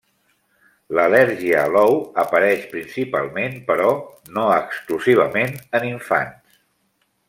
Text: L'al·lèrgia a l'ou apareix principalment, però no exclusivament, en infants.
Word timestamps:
L'al·lèrgia 0.99 1.59
a 1.65 1.65
l'ou 1.75 1.99
apareix 2.23 2.65
principalment, 2.73 3.61
però 3.71 3.95
no 4.39 4.49
exclusivament, 4.59 5.59
en 5.81 5.91
infants. 5.97 6.63